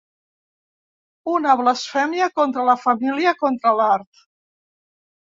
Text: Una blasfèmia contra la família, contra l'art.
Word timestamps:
Una 1.33 1.55
blasfèmia 1.59 2.29
contra 2.39 2.65
la 2.69 2.75
família, 2.85 3.33
contra 3.43 3.75
l'art. 3.81 4.23